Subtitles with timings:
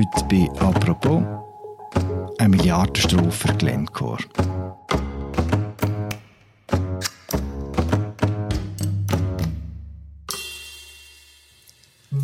[0.00, 1.22] Heute bei «Apropos»
[2.38, 4.16] eine Milliardenstrophe Glencore.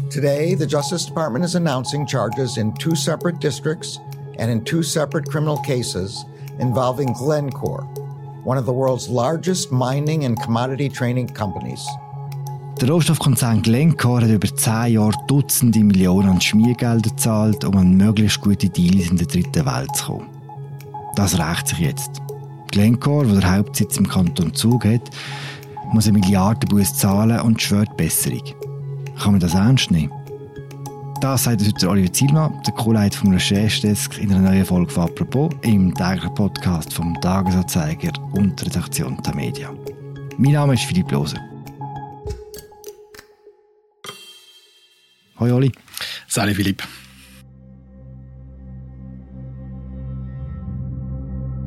[0.08, 4.00] Today, the Justice Department is announcing charges in two separate districts
[4.38, 6.24] and in two separate criminal cases
[6.58, 7.82] involving Glencore,
[8.42, 11.86] one of the world's largest mining and commodity trading companies.
[12.80, 18.42] Der Rohstoffkonzern Glencore hat über zehn Jahre Dutzende Millionen an Schmiergelder gezahlt, um an möglichst
[18.42, 20.26] gute Deals in der dritten Welt zu kommen.
[21.14, 22.20] Das rächt sich jetzt.
[22.72, 25.10] Glencore, wo der Hauptsitz im Kanton Zug hat,
[25.90, 28.44] muss eine Milliardenbuß zahlen und schwört Besserung.
[29.18, 30.12] Kann man das ernst nehmen?
[31.22, 35.50] Das sagt heute Oliver Zielmann, der Co-Leiter vom Recherchedesk in einer neuen Folge von «Apropos»
[35.62, 39.72] im täglichen Podcast vom Tagesanzeiger und der Redaktion der Media.
[40.36, 41.40] Mein Name ist Philipp Loser.
[45.36, 45.70] Hoi Oli.
[46.28, 46.80] Salut Philipp.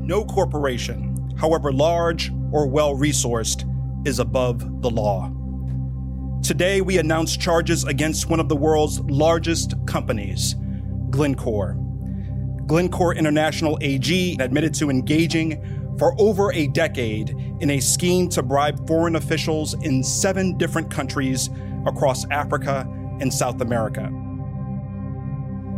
[0.01, 3.63] No corporation, however large or well resourced,
[4.07, 5.31] is above the law.
[6.41, 10.55] Today, we announce charges against one of the world's largest companies,
[11.11, 11.77] Glencore.
[12.65, 18.87] Glencore International AG admitted to engaging for over a decade in a scheme to bribe
[18.87, 21.51] foreign officials in seven different countries
[21.85, 22.87] across Africa
[23.21, 24.11] and South America.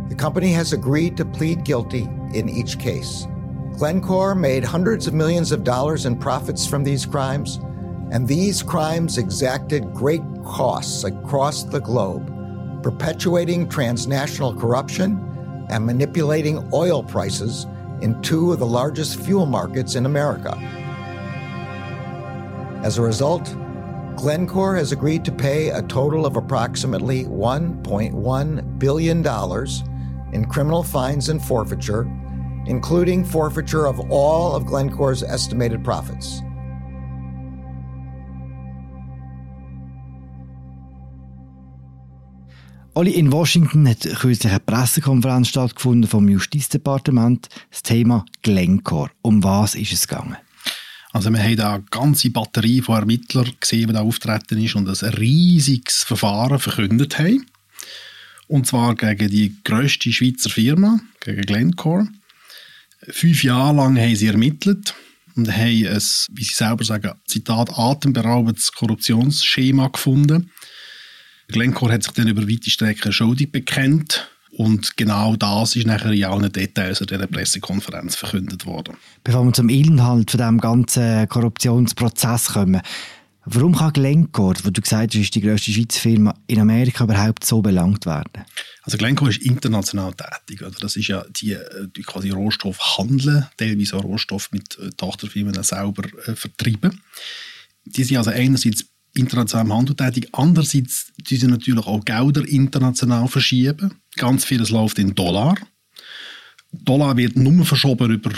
[0.08, 3.26] The company has agreed to plead guilty in each case.
[3.78, 7.56] Glencore made hundreds of millions of dollars in profits from these crimes,
[8.10, 12.30] and these crimes exacted great costs across the globe,
[12.82, 17.66] perpetuating transnational corruption and manipulating oil prices
[18.02, 20.54] in two of the largest fuel markets in America.
[22.84, 23.56] As a result,
[24.16, 29.26] Glencore has agreed to pay a total of approximately $1.1 billion
[30.32, 32.02] in criminal fines and forfeiture,
[32.66, 36.42] including forfeiture of all of Glencore's estimated profits.
[42.94, 47.48] Oli, in Washington hat kürzlich eine Pressekonferenz stattgefunden vom Justizdepartement.
[47.70, 49.10] Das Thema Glencore.
[49.22, 50.36] Um was ist es gegangen?
[51.12, 54.88] Also wir haben da eine ganze Batterie von Ermittlern gesehen, die da auftreten ist und
[54.88, 57.46] ein riesiges Verfahren verkündet haben.
[58.48, 62.08] Und zwar gegen die grösste Schweizer Firma, gegen Glencore.
[63.08, 64.94] Fünf Jahre lang haben sie ermittelt
[65.36, 66.02] und haben ein,
[66.32, 70.50] wie sie selber sagen, Zitat, atemberaubendes Korruptionsschema gefunden
[71.52, 74.28] Glencore hat sich dann über weite Strecken schuldig bekennt.
[74.56, 78.96] Und genau das ist nachher in allen Details in dieser Pressekonferenz verkündet worden.
[79.24, 82.82] Bevor wir zum Inhalt von diesem ganzen Korruptionsprozess kommen,
[83.46, 87.46] warum kann Glencore, wo du gesagt hast, ist die grösste Schweizer Firma, in Amerika überhaupt
[87.46, 88.44] so belangt werden?
[88.82, 90.60] Also Glencore ist international tätig.
[90.60, 90.76] Oder?
[90.80, 91.56] Das ist ja die,
[91.96, 97.00] die quasi Rohstoff handeln, teilweise auch Rohstoff mit äh, Tochterfirmen selber äh, vertreiben.
[97.84, 98.84] Die sind also einerseits
[99.14, 100.28] international im Handel tätig.
[100.32, 103.94] Andererseits die sie natürlich auch Gelder international verschieben.
[104.16, 105.54] Ganz vieles läuft in Dollar.
[106.72, 108.32] Dollar wird nur verschoben über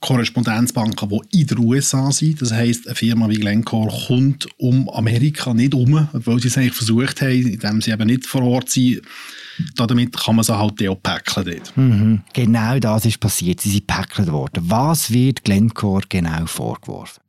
[0.00, 2.40] Korrespondenzbanken, die in den USA sind.
[2.40, 6.74] Das heisst, eine Firma wie Glencore kommt um Amerika nicht um, obwohl sie es eigentlich
[6.74, 9.02] versucht haben, indem sie eben nicht vor Ort sind.
[9.76, 11.76] Damit kann man sie halt auch packeln dort.
[11.76, 12.22] Mhm.
[12.32, 13.60] Genau das ist passiert.
[13.60, 14.64] Sie sind packelt worden.
[14.66, 17.20] Was wird Glencore genau vorgeworfen?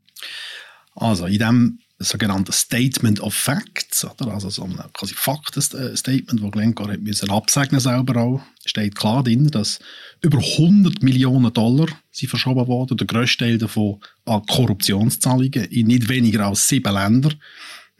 [0.96, 4.34] Also, in diesem sogenannte Statement of Facts, oder?
[4.34, 9.48] also so ein quasi Faktenstatement, das Glencore hat müssen absegnen selber auch, steht klar drin,
[9.48, 9.80] dass
[10.22, 16.10] über 100 Millionen Dollar sind verschoben worden, der grösste Teil davon an Korruptionszahlungen in nicht
[16.10, 17.36] weniger als sieben Ländern.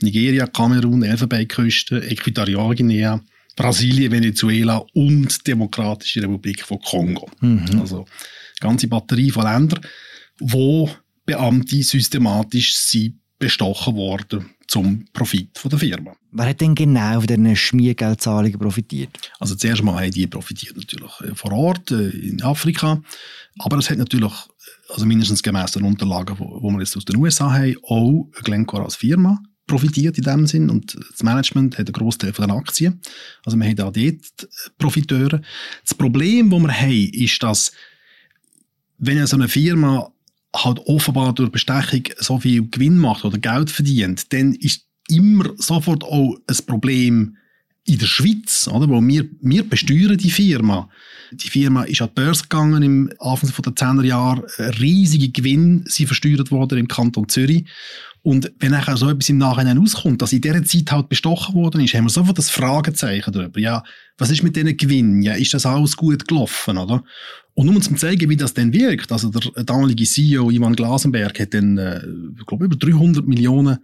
[0.02, 3.22] Nigeria, Kamerun, Elfenbeinküste, Äquatorialguinea,
[3.56, 7.30] Brasilien, Venezuela und Demokratische Republik von Kongo.
[7.42, 7.80] Mhm.
[7.80, 8.06] Also eine
[8.60, 9.82] ganze Batterie von Ländern,
[10.40, 10.90] wo
[11.26, 16.16] Beamte systematisch sind bestochen worden zum Profit von der Firma.
[16.32, 19.10] Wer hat denn genau von diesen Schmiergeldzahlungen profitiert?
[19.40, 23.02] Also zuerst mal haben die profitiert natürlich äh, vor Ort äh, in Afrika,
[23.60, 24.32] aber es hat natürlich,
[24.90, 28.96] also mindestens gemäß den Unterlagen, wo wir jetzt aus den USA haben, auch Glencore als
[28.96, 33.02] Firma profitiert in dem Sinn und das Management hat einen Großteil von den Aktien.
[33.46, 35.42] Also wir haben da dort Profiteure.
[35.84, 37.72] Das Problem, das wir haben, ist, dass
[38.98, 40.12] wenn so eine Firma
[40.56, 46.04] halt offenbar durch Bestechung so viel Gewinn macht oder Geld verdient, dann ist immer sofort
[46.04, 47.38] auch ein Problem,
[47.86, 50.90] in der Schweiz, oder, wo wir, wir besteuern die Firma.
[51.32, 54.46] Die Firma ist an die Börse gegangen im Anfang der 10er Jahre.
[54.80, 57.66] Riesige Gewinn sind versteuert worden im Kanton Zürich.
[58.24, 61.82] Und wenn auch so etwas im Nachhinein auskommt, dass in dieser Zeit halt bestochen worden
[61.82, 63.60] ist, haben wir sofort das Fragezeichen darüber.
[63.60, 63.84] Ja,
[64.18, 65.24] was ist mit diesen Gewinnen?
[65.24, 67.04] Ja, ist das alles gut gelaufen, oder?
[67.56, 71.54] Und um zu zeigen, wie das denn wirkt, also der damalige CEO Ivan Glasenberg hat
[71.56, 72.02] dann, äh,
[72.40, 73.80] ich glaube, über 300 Millionen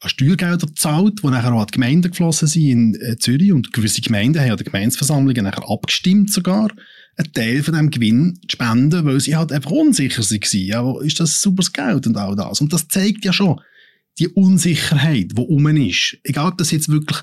[0.00, 3.72] an Steuergelder gezahlt, die nachher auch an die Gemeinden geflossen sind in äh, Zürich und
[3.72, 6.70] gewisse Gemeinden haben an der Gemeinsversammlungen nachher abgestimmt sogar,
[7.16, 10.66] einen Teil von diesem Gewinn zu spenden, weil sie halt einfach unsicher waren.
[10.66, 12.60] Ja, ist das super Geld und all das?
[12.60, 13.60] Und das zeigt ja schon
[14.18, 16.16] die Unsicherheit, die um ist.
[16.22, 17.18] Egal, ob das jetzt wirklich,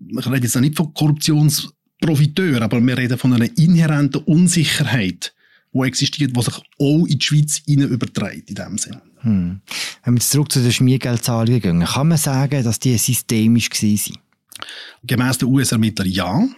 [0.00, 5.34] ich rede jetzt nicht von Korruptionsprofiteuren, aber wir reden von einer inhärenten Unsicherheit,
[5.72, 9.02] die existiert, die sich auch in die Schweiz überträgt, in dem Sinne.
[9.20, 9.60] Hm.
[10.04, 14.18] Wenn wir zurück zu den Schmiergeldzahlungen gehen, kann man sagen, dass die systemisch waren?
[15.04, 16.48] Gemäss den US-Ermittlern ja.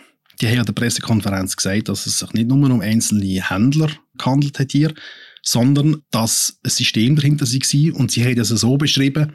[0.40, 4.58] Die haben an der Pressekonferenz gesagt, dass es sich nicht nur um einzelne Händler gehandelt
[4.58, 4.94] hat hier,
[5.42, 9.34] sondern dass ein System dahinter war und sie haben das so beschrieben,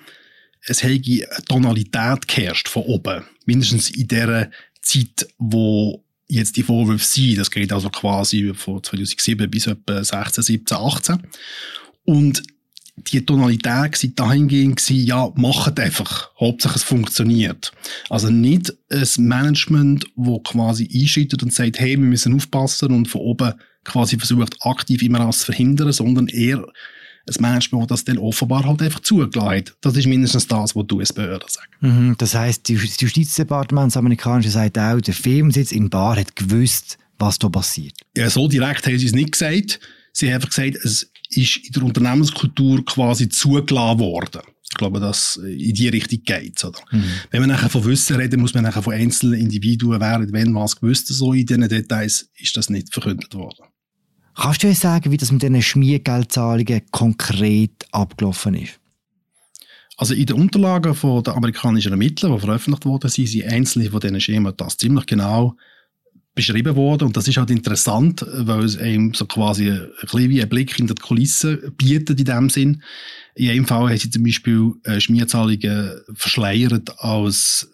[0.68, 3.24] es hätte eine Tonalität geherrscht von oben.
[3.45, 4.50] Mindestens in der
[4.81, 7.38] Zeit, wo jetzt die Vorwürfe sind.
[7.38, 11.24] Das geht also quasi von 2007 bis etwa 16, 17, 18.
[12.04, 12.44] Und
[12.98, 16.31] die Tonalität war dahingehend, ja, macht einfach.
[16.39, 17.72] Hauptsache es funktioniert.
[18.10, 23.22] Also nicht ein Management, das quasi einschüttet und sagt, hey, wir müssen aufpassen und von
[23.22, 26.66] oben quasi versucht, aktiv immer alles zu verhindern, sondern eher
[27.27, 29.75] ein Management, das dann offenbar halt einfach zugelassen hat.
[29.81, 31.69] Das ist mindestens das, was du als Behörde sagst.
[31.81, 36.98] Mhm, das heisst, das Justizdepartement, das amerikanische, sagt auch, der Firmensitz in Bar hat gewusst,
[37.18, 37.94] was da passiert.
[38.16, 39.80] Ja, so direkt haben sie es nicht gesagt.
[40.12, 44.42] Sie haben einfach gesagt, es ist in der Unternehmenskultur quasi zugelassen worden.
[44.63, 46.63] Ich glaube, dass in die Richtung geht.
[46.63, 46.80] Oder?
[46.92, 47.04] Mhm.
[47.31, 50.75] Wenn man nachher von Wissen reden, muss man nachher von einzelnen Individuen, während wenn was
[50.75, 53.66] gewusst, so in diesen Details ist das nicht verkündet worden.
[54.35, 58.79] Kannst du uns sagen, wie das mit diesen Schmiergeldzahlungen konkret abgelaufen ist?
[59.97, 64.01] Also in den Unterlagen von der amerikanischen Ermittler, die veröffentlicht wurden, sind, sind einzelne von
[64.01, 65.55] diesen Schemen das ziemlich genau
[66.35, 67.05] beschrieben worden.
[67.05, 70.88] Und das ist halt interessant, weil es einem so quasi ein wie ein Blick in
[70.88, 72.83] die Kulisse bietet in dem Sinn.
[73.35, 77.71] In einem Fall haben sie zum Beispiel äh, Schmierzahlungen verschleiert als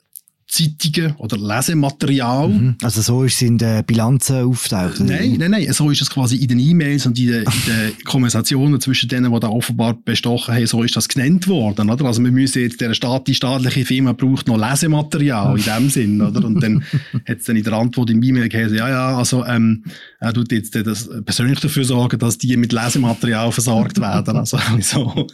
[0.51, 2.50] Zeitungen oder Lesematerial.
[2.50, 2.75] Mhm.
[2.83, 5.00] Also so ist es in den Bilanzen auftaucht?
[5.00, 5.71] Nein, nein, nein.
[5.71, 9.31] So ist es quasi in den E-Mails und in den, in den Konversationen zwischen denen,
[9.31, 11.89] die da offenbar bestochen haben, so ist das genannt worden.
[11.89, 12.03] Oder?
[12.03, 16.21] Also wir müssen jetzt, der Staat, die staatliche Firma braucht noch Lesematerial in dem Sinn.
[16.21, 16.44] Oder?
[16.44, 16.83] Und dann
[17.25, 19.86] hat es dann in der Antwort im E-Mail geheißen, ja, ja, also ähm,
[20.19, 24.36] er tut jetzt das persönlich dafür sorgen, dass die mit Lesematerial versorgt werden.
[24.36, 25.27] Also so.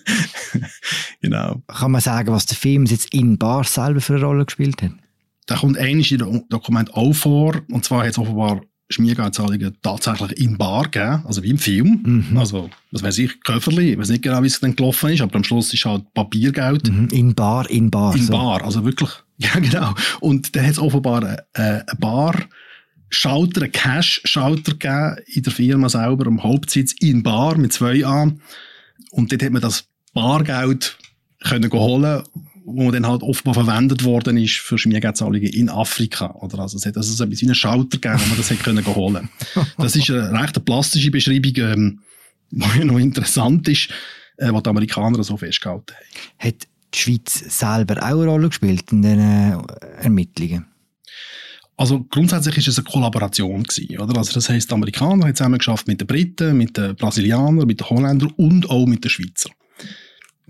[1.21, 1.63] genau.
[1.67, 4.91] Kann man sagen, was der Film jetzt in Bar selber für eine Rolle gespielt hat?
[5.47, 7.61] Da kommt einiges in dem Dokument auch vor.
[7.71, 12.27] Und zwar hat es offenbar Schmiergeldzahlungen tatsächlich in Bar gegeben, also wie im Film.
[12.29, 12.37] Mhm.
[12.37, 15.35] Also, was weiß ich, Köfferli, ich weiß nicht genau, wie es dann gelaufen ist, aber
[15.35, 16.89] am Schluss ist halt Papiergeld.
[16.89, 17.09] Mhm.
[17.11, 18.15] In Bar, in Bar.
[18.15, 18.33] In so.
[18.33, 19.93] Bar, also wirklich, ja genau.
[20.21, 22.35] Und da hat es offenbar eine, eine Bar,
[23.09, 28.31] Schalter, einen Cash-Schalter gegeben in der Firma selber, am Hauptsitz in Bar mit zwei A.
[29.11, 30.97] Und dort hat man das Bargeld
[31.43, 32.23] können holen
[32.69, 36.31] wo dann halt offenbar verwendet worden ist für Schmiergeldzahlungen in Afrika.
[36.41, 38.63] Oder also es hat also so ein bisschen einen Schalter gegeben, wo man das hätte
[38.63, 39.29] können holen
[39.77, 41.99] Das ist eine recht plastische Beschreibung, ähm,
[42.51, 43.89] die noch interessant ist,
[44.35, 46.47] äh, was die Amerikaner so festgehalten haben.
[46.49, 49.57] Hat die Schweiz selber auch eine Rolle gespielt in den äh,
[50.01, 50.65] Ermittlungen?
[51.77, 54.17] Also grundsätzlich ist es eine Kollaboration gewesen, oder?
[54.17, 57.79] Also das heisst, die Amerikaner haben zusammen geschafft mit den Briten, mit den Brasilianern, mit
[57.79, 59.53] den Holländern und auch mit den Schweizern.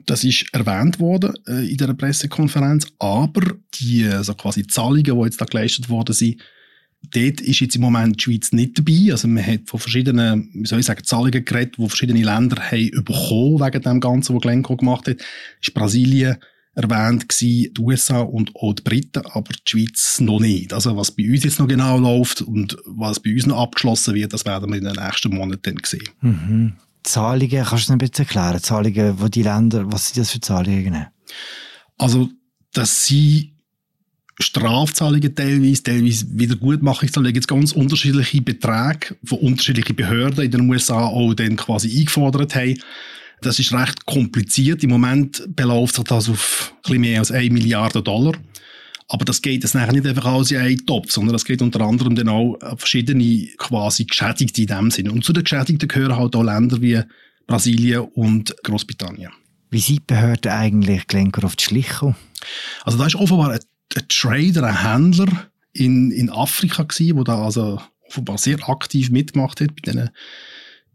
[0.05, 5.41] Das ist erwähnt worden äh, in der Pressekonferenz, aber die so quasi Zahlungen, die jetzt
[5.41, 6.41] da geleistet worden sind,
[7.13, 9.11] dort ist jetzt im Moment die Schweiz nicht dabei.
[9.11, 12.91] Also man hat von verschiedenen, wie soll ich sagen, Zahlungen geredet, die verschiedene Länder haben
[13.03, 15.17] bekommen wegen dem Ganzen, was Glencoe gemacht hat.
[15.61, 16.37] Ist Brasilien
[16.77, 20.73] erwähnt gewesen, die USA und auch die Briten, aber die Schweiz noch nicht.
[20.73, 24.31] Also was bei uns jetzt noch genau läuft und was bei uns noch abgeschlossen wird,
[24.31, 26.07] das werden wir in den nächsten Monaten sehen.
[26.21, 26.73] Mhm.
[27.07, 28.61] Zahlungen, kannst du ein bisschen erklären?
[28.61, 31.07] Zahlungen, wo die Länder, was sind das für Zahlungen?
[31.97, 32.29] Also,
[32.73, 33.53] das sind
[34.39, 41.33] Strafzahlungen teilweise, teilweise Wiedergutmachungszahlungen, jetzt ganz unterschiedliche Beträge von unterschiedlichen Behörden in den USA auch
[41.33, 42.79] dann quasi eingefordert haben.
[43.41, 44.83] Das ist recht kompliziert.
[44.83, 48.33] Im Moment beläuft sich das auf ein bisschen mehr als 1 Milliarde Dollar.
[49.09, 52.15] Aber das geht jetzt nicht einfach alles in einen Topf, sondern das geht unter anderem
[52.15, 55.11] dann auch verschiedene quasi Geschädigte in dem Sinne.
[55.11, 57.01] Und zu den Geschädigten gehören halt auch Länder wie
[57.45, 59.31] Brasilien und Großbritannien.
[59.69, 62.15] Wie sind die Behörden eigentlich Glencore auf die Schliche
[62.83, 63.59] Also da ist offenbar ein,
[63.95, 69.61] ein Trader, ein Händler in, in Afrika gewesen, wo da also offenbar sehr aktiv mitgemacht
[69.61, 70.09] hat bei diesen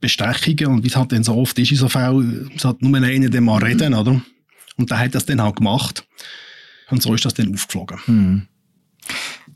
[0.01, 2.95] Bestechungen und wie es halt dann so oft ist in so Fällen, es hat nur
[2.97, 4.21] einer, der mal reden, oder?
[4.77, 6.05] Und der hat das dann auch gemacht.
[6.91, 7.99] Und so ist das dann aufgeflogen.
[8.07, 8.43] Hm.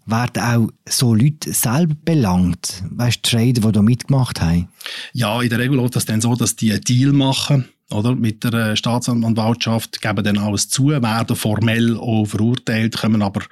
[0.06, 2.82] Werden auch so Leute selber belangt?
[2.90, 4.68] Weißt du, Trader, die da mitgemacht haben?
[5.12, 8.44] Ja, in der Regel läuft das dann so, dass die einen Deal machen oder, mit
[8.44, 13.42] der äh, Staatsanwaltschaft, geben dann alles zu, werden formell auch verurteilt, kommen aber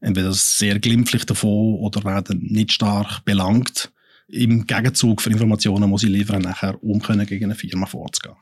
[0.00, 3.90] entweder sehr glimpflich davon oder werden nicht stark belangt.
[4.28, 8.36] Im Gegenzug für Informationen muss ich liefern, nachher um können gegen eine Firma vorzugehen.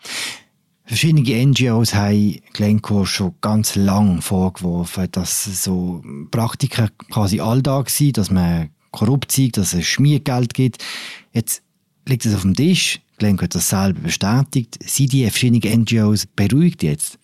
[0.87, 6.01] Verschiedene NGOs haben Glencore schon ganz lang vorgeworfen, dass so
[6.31, 10.85] Praktiken quasi alltag sind, dass man korrupt sind, dass es Schmiergeld gibt.
[11.33, 11.63] Jetzt
[12.07, 13.01] liegt es auf dem Tisch.
[13.19, 14.79] Glencore hat das selber bestätigt.
[14.85, 17.19] Sind die verschiedenen NGOs beruhigt jetzt?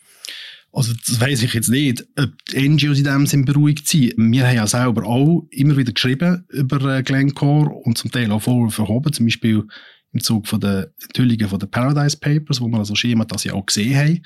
[0.72, 4.14] Also das weiß ich jetzt nicht, ob die NGOs in dem Sinn beruhigt sind.
[4.16, 8.42] Wir haben ja selber auch immer wieder geschrieben über äh, Glencore und zum Teil auch
[8.42, 9.64] voll verhoben, zum Beispiel
[10.12, 13.54] im Zug von der Enthüllungen von den Paradise Papers, wo wir also Schema das ja
[13.54, 14.22] auch gesehen haben.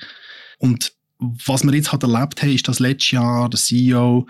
[0.59, 4.27] Und was wir jetzt halt erlebt haben, ist, dass letztes Jahr der CEO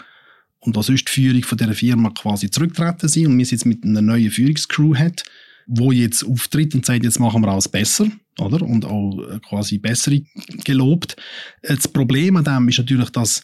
[0.60, 3.84] und auch sonst die Führung von dieser Firma quasi zurückgetreten sind und wir jetzt mit
[3.84, 5.24] einer neuen Führungscrew hat,
[5.66, 8.08] wo jetzt auftritt und sagt, jetzt machen wir alles besser
[8.40, 8.62] oder?
[8.62, 10.22] Und auch äh, quasi bessere
[10.64, 11.16] gelobt.
[11.62, 13.44] Äh, das Problem an dem ist natürlich, dass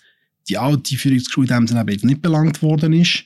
[0.50, 3.25] die alte Führungscrew in dem Sinne eben nicht belangt worden ist,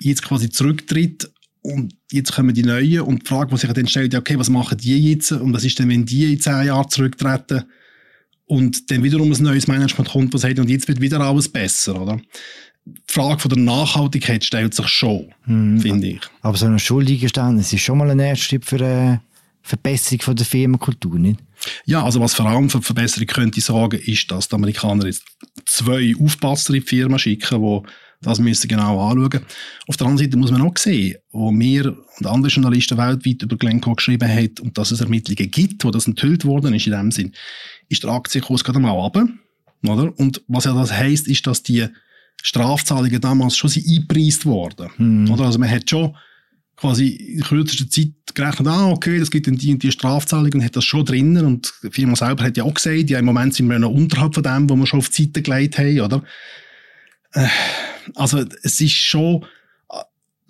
[0.00, 1.32] jetzt quasi zurücktritt
[1.64, 4.76] und jetzt kommen die Neuen und die Frage, die sich dann stellt, okay, was machen
[4.76, 7.64] die jetzt und was ist denn, wenn die in zehn Jahren zurücktreten
[8.44, 12.00] und dann wiederum ein neues Management kommt, das sagt, und jetzt wird wieder alles besser,
[12.00, 12.20] oder?
[12.84, 16.20] Die Frage von der Nachhaltigkeit stellt sich schon, hm, finde ich.
[16.42, 19.22] Aber so ein Schuldigeständnis ist schon mal ein erster Schritt für eine
[19.62, 21.40] Verbesserung von der Firmenkultur, nicht?
[21.86, 25.24] Ja, also was vor allem für Verbesserung könnte ich sagen, ist, dass die Amerikaner jetzt
[25.64, 27.88] zwei Aufpasser in die Firma schicken, die
[28.24, 29.44] das müssen genau anschauen.
[29.86, 33.56] Auf der anderen Seite muss man auch sehen, wo wir und andere Journalisten weltweit über
[33.56, 37.10] Glencoe geschrieben haben und dass es Ermittlungen gibt, wo das enthüllt worden ist in dem
[37.10, 37.32] Sinn,
[37.88, 39.28] ist der Aktienkurs gerade mal runter,
[39.86, 40.18] oder?
[40.18, 41.86] Und was ja das heisst, ist, dass die
[42.42, 45.30] Strafzahlungen damals schon eingepreist worden, mhm.
[45.30, 45.44] oder?
[45.44, 46.14] Also man hat schon
[46.76, 50.64] quasi in kürzester Zeit gerechnet, ah, okay, das gibt dann die und die Strafzahlung und
[50.64, 53.54] hat das schon drinnen und die Firma selber hat ja auch gesagt, ja, im Moment
[53.54, 56.22] sind wir noch unterhalb von dem, wo wir schon auf die Seite gelegt haben, oder?
[57.34, 57.48] Äh,
[58.14, 59.44] also, es ist schon
[59.90, 59.96] äh,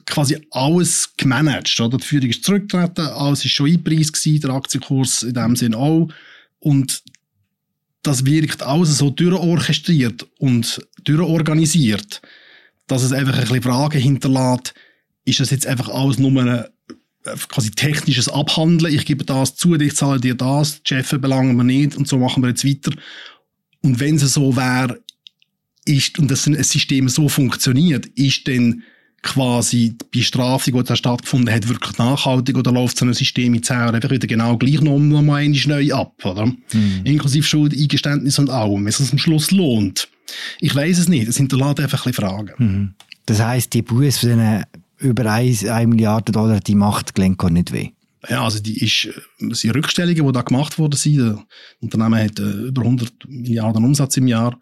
[0.06, 1.98] quasi alles gemanagt, oder?
[1.98, 6.08] Die Führung ist zurückgetreten, alles ist schon einpreist gewesen, der Aktienkurs in dem Sinn auch
[6.60, 7.02] und
[8.04, 12.20] das wirkt alles so durchorchestriert und durchorganisiert,
[12.86, 14.74] dass es einfach ein bisschen Fragen hinterlässt,
[15.24, 18.94] ist das jetzt einfach alles nur ein äh, quasi technisches Abhandeln.
[18.94, 22.18] Ich gebe das zu, ich zahle dir das, die Chefs belangen wir nicht und so
[22.18, 22.92] machen wir jetzt weiter.
[23.82, 25.02] Und wenn es so wäre,
[25.84, 28.82] ist, und das ein System so funktioniert, ist dann
[29.22, 33.62] quasi die Bestrafung, die da stattgefunden hat, wirklich nachhaltig oder läuft so ein System in
[33.62, 36.46] zehn Jahren einfach wieder genau gleich noch mal neu ab, oder?
[36.46, 37.00] Mhm.
[37.04, 40.08] Inklusive Schuld, Eingeständnis und allem, wenn es am Schluss lohnt.
[40.60, 42.52] Ich weiß es nicht, es hinterlässt einfach ein bisschen Fragen.
[42.58, 42.94] Mhm.
[43.26, 44.64] Das heisst, die Buße für diesen
[44.98, 47.90] über 1, 1 Milliarde Dollar, die macht Glencore nicht weh.
[48.28, 49.08] Ja, also die ist,
[49.40, 51.18] das sind Rückstellungen, die da gemacht worden sind.
[51.18, 51.38] Das
[51.80, 54.58] Unternehmen hat äh, über 100 Milliarden Umsatz im Jahr.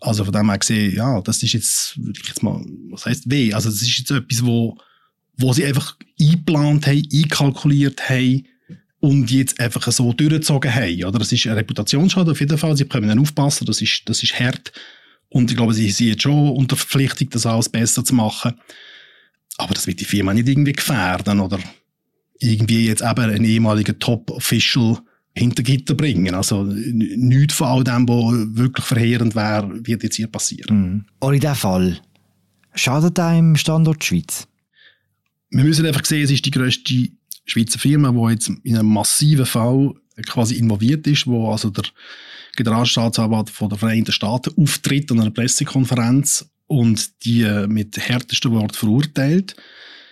[0.00, 3.30] Also von dem her gesehen, ja, das ist jetzt, würde ich jetzt mal, was heißt
[3.30, 3.52] weh?
[3.52, 4.78] Also das ist jetzt etwas, wo,
[5.36, 8.46] wo sie einfach eingeplant haben, einkalkuliert haben
[9.00, 11.04] und jetzt einfach so durchgezogen haben.
[11.04, 11.18] Oder?
[11.18, 12.76] Das ist ein Reputationsschaden auf jeden Fall.
[12.76, 14.72] Sie können dann aufpassen, das ist, das ist hart.
[15.30, 18.54] Und ich glaube, sie sind jetzt schon unter Verpflichtung, das alles besser zu machen.
[19.56, 21.58] Aber das wird die Firma nicht irgendwie gefährden oder
[22.38, 24.98] irgendwie jetzt eben einen ehemaligen Top-Official
[25.38, 26.34] hinter Gitter bringen.
[26.34, 30.76] Also nichts von all dem, was wirklich verheerend wäre, wird jetzt hier passieren.
[30.76, 31.04] Mhm.
[31.20, 32.00] Auch in diesem Fall,
[32.74, 34.46] schadet einem Standort Schweiz?
[35.50, 37.08] Wir müssen einfach sehen, es ist die grösste
[37.46, 39.94] Schweizer Firma, die jetzt in einem massiven Fall
[40.26, 41.84] quasi involviert ist, wo also der
[42.56, 49.56] Generalstaatsanwalt von der Vereinigten Staaten auftritt an einer Pressekonferenz und die mit härtesten Worten verurteilt.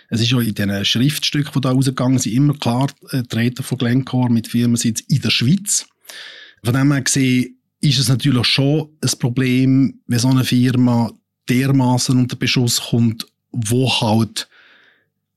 [0.09, 3.77] Es ist ja in diesen Schriftstücken, die da rausgegangen sind, immer klar äh, treten von
[3.77, 5.85] Glencore mit Firmensitz in der Schweiz.
[6.63, 11.11] Von dem her gesehen ist es natürlich schon ein Problem, wenn so eine Firma
[11.49, 14.47] dermaßen unter Beschuss kommt, wo halt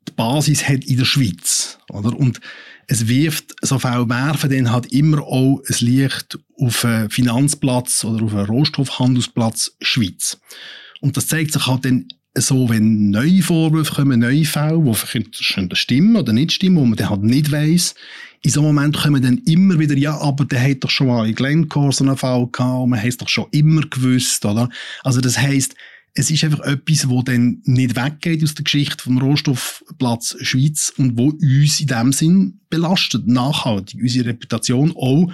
[0.09, 1.79] die Basis hat in der Schweiz.
[1.91, 2.17] Oder?
[2.17, 2.41] Und
[2.87, 8.25] es wirft, so viel werfen dann halt immer auch ein Licht auf einen Finanzplatz oder
[8.25, 10.41] auf einen Rohstoffhandelsplatz Schweiz.
[11.01, 15.77] Und das zeigt sich halt dann so, wenn neue Vorwürfe kommen, neue Fälle, die vielleicht
[15.77, 17.95] stimmen oder nicht stimmen, wo man dann halt nicht weiss,
[18.43, 21.29] in so einem Moment kommen dann immer wieder, ja, aber der hat doch schon mal
[21.29, 24.71] in Glencore so einen Fall gehabt, man hat es doch schon immer gewusst, oder?
[25.03, 25.75] Also das heisst,
[26.15, 31.19] es ist einfach etwas, wo dann nicht weggeht aus der Geschichte vom Rohstoffplatz Schweiz und
[31.19, 35.31] wo uns in dem Sinn belastet, nachhaltig, unsere Reputation, auch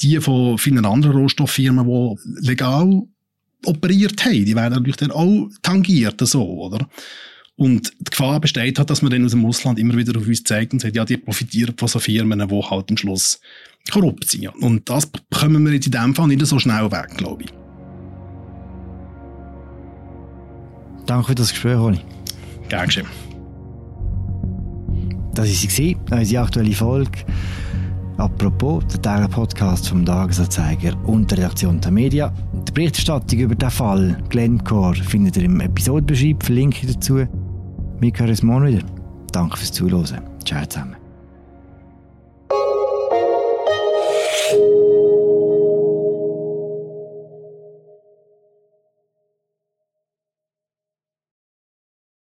[0.00, 3.02] die von vielen anderen Rohstofffirmen, die legal
[3.66, 6.88] operiert haben, die werden natürlich dann auch tangiert, so, oder?
[7.56, 10.42] Und die Gefahr besteht halt, dass man dann aus dem Ausland immer wieder auf uns
[10.42, 13.40] zeigt und sagt, ja, die profitieren von so Firmen, die halt am Schluss
[13.90, 14.48] korrupt sind.
[14.48, 17.50] Und das bekommen wir jetzt in dem Fall nicht so schnell weg, glaube ich.
[21.06, 22.00] Danke für das Gespräch, Ronny.
[22.68, 23.06] Gern geschehen.
[25.34, 27.10] Das war sie, unsere aktuelle Folge.
[28.22, 32.32] Apropos, der tägliche Podcast vom Tagesanzeiger und der Redaktion der Media.
[32.68, 37.16] Die Berichterstattung über den Fall Glencore findet ihr im Episodenbeschreib, verlinke ich dazu.
[37.16, 38.84] Wir hören uns morgen wieder.
[39.32, 40.22] Danke fürs Zuhören.
[40.44, 41.01] Ciao zusammen.